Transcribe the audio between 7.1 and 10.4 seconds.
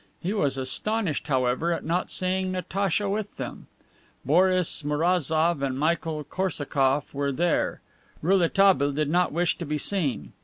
were there. Rouletabille did not wish to be seen.